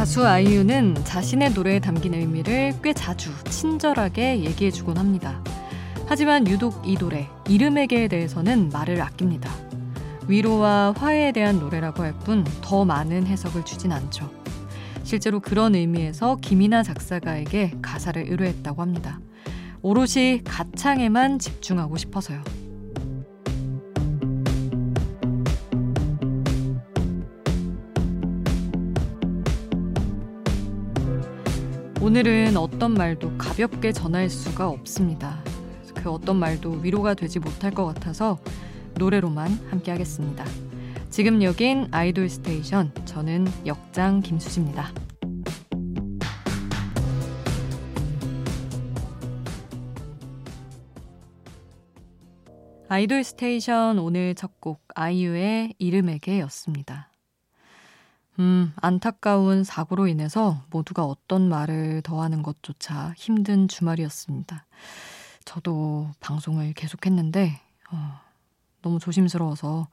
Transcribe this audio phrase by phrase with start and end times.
[0.00, 5.44] 가수 아이유는 자신의 노래에 담긴 의미를 꽤 자주 친절하게 얘기해주곤 합니다.
[6.06, 9.54] 하지만 유독 이 노래, 이름에게에 대해서는 말을 아낍니다.
[10.26, 14.30] 위로와 화해에 대한 노래라고 할 뿐 더 많은 해석을 주진 않죠.
[15.02, 19.20] 실제로 그런 의미에서 김이나 작사가에게 가사를 의뢰했다고 합니다.
[19.82, 22.42] 오롯이 가창에만 집중하고 싶어서요.
[32.02, 35.38] 오늘은 어떤 말도 가볍게 전할 수가 없습니다.
[35.96, 38.38] 그 어떤 말도 위로가 되지 못할 것 같아서
[38.94, 40.44] 노래로만 함께 하겠습니다.
[41.10, 42.92] 지금 여긴 아이돌 스테이션.
[43.04, 44.88] 저는 역장 김수지입니다.
[52.88, 57.09] 아이돌 스테이션 오늘 첫 곡 아이유의 이름에게였습니다.
[58.40, 64.64] 음, 안타까운 사고로 인해서 모두가 어떤 말을 더하는 것조차 힘든 주말이었습니다.
[65.44, 67.60] 저도 방송을 계속했는데
[67.92, 68.20] 어,
[68.80, 69.88] 너무 조심스러워서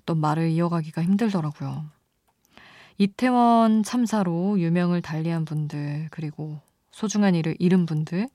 [0.00, 1.84] 어떤 말을 이어가기가 힘들더라고요.
[2.96, 6.60] 이태원 참사로 유명을 달리한 분들 그리고
[6.92, 8.26] 소중한 일을 잃은 분들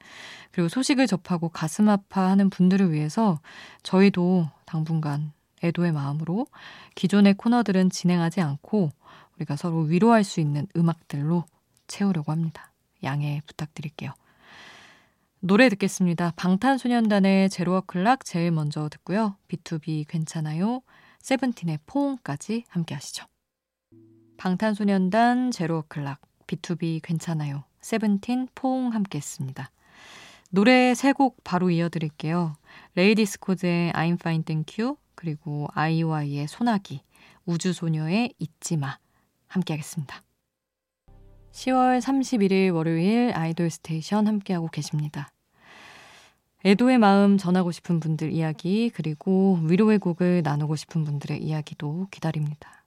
[0.51, 3.39] 그리고 소식을 접하고 가슴 아파하는 분들을 위해서
[3.81, 5.31] 저희도 당분간
[5.63, 6.45] 애도의 마음으로
[6.93, 8.91] 기존의 코너들은 진행하지 않고
[9.37, 11.45] 우리가 서로 위로할 수 있는 음악들로
[11.87, 12.71] 채우려고 합니다.
[13.03, 14.13] 양해 부탁드릴게요.
[15.39, 16.33] 노래 듣겠습니다.
[16.35, 19.37] 방탄소년단의 제로와 클락 제일 먼저 듣고요.
[19.47, 20.81] B2B 괜찮아요.
[21.19, 23.25] 세븐틴의 포옹까지 함께 하시죠.
[24.37, 27.63] 방탄소년단 제로와 클락 B2B 괜찮아요.
[27.81, 29.71] 세븐틴 포옹 함께 했습니다.
[30.49, 32.55] 노래 세 곡 바로 이어드릴게요.
[32.95, 37.03] 레이디스 코드의 I'm Fine Thank You 그리고 아이오아이의 소나기
[37.45, 38.97] 우주소녀의 잊지마
[39.47, 40.23] 함께 하겠습니다.
[41.51, 45.29] 10월 31일 월요일 아이돌 스테이션 함께하고 계십니다.
[46.65, 52.83] 애도의 마음 전하고 싶은 분들 이야기, 그리고 위로의 곡을 나누고 싶은 분들의 이야기도 기다립니다.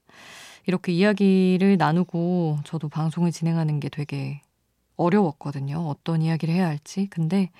[0.66, 4.42] 이렇게 이야기를 나누고 저도 방송을 진행하는 게 되게
[4.96, 5.78] 어려웠거든요.
[5.78, 7.06] 어떤 이야기를 해야 할지.
[7.10, 7.50] 근데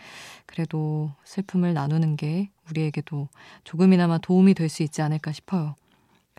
[0.46, 3.28] 그래도 슬픔을 나누는 게 우리에게도
[3.64, 5.74] 조금이나마 도움이 될 수 있지 않을까 싶어요.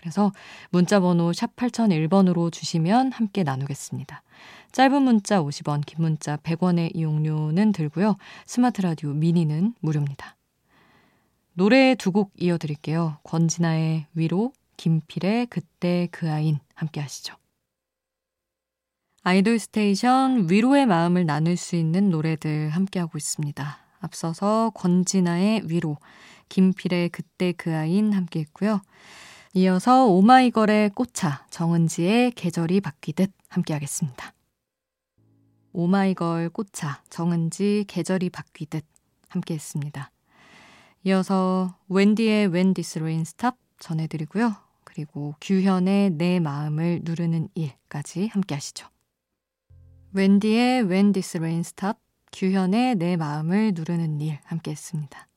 [0.02, 0.32] 그래서
[0.72, 4.24] 문자 번호 샵 8001번으로 주시면 함께 나누겠습니다.
[4.72, 8.18] 짧은 문자 50원, 긴 문자 100원의 이용료는 들고요.
[8.46, 10.36] 스마트 라디오 미니는 무료입니다.
[11.54, 13.18] 노래 두 곡 이어드릴게요.
[13.24, 17.36] 권진아의 위로, 김필의 그때 그 아인 함께 하시죠.
[19.24, 23.78] 아이돌 스테이션 위로의 마음을 나눌 수 있는 노래들 함께하고 있습니다.
[24.00, 25.98] 앞서서 권진아의 위로,
[26.50, 28.82] 김필의 그때 그 아인 함께 했고요.
[29.54, 34.34] 이어서 오마이걸의 꽃차, 정은지의 계절이 바뀌듯 함께 하겠습니다.
[35.74, 38.86] 오마이걸 꽃차, 정은지 계절이 바뀌듯
[39.28, 40.10] 함께 했습니다.
[41.04, 44.56] 이어서 웬디의 When This Rain Stops 전해드리고요.
[44.86, 48.88] 그리고 규현의 내 마음을 누르는 일까지 함께 하시죠.
[50.14, 52.00] 웬디의 When This Rain Stop,
[52.32, 55.28] 규현의 내 마음을 누르는 일 함께 했습니다.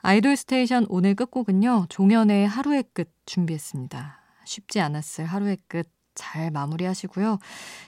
[0.00, 1.86] 아이돌 스테이션 오늘 끝곡은요.
[1.88, 4.18] 종현의 하루의 끝 준비했습니다.
[4.44, 5.88] 쉽지 않았을 하루의 끝
[6.18, 7.38] 잘 마무리하시고요.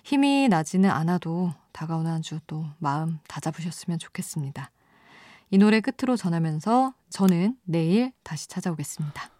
[0.04, 4.70] 힘이 나지는 않아도 다가오는 한 주 또 마음 다잡으셨으면 좋겠습니다.
[5.50, 9.39] 이 노래 끝으로 전하면서 저는 내일 다시 찾아오겠습니다.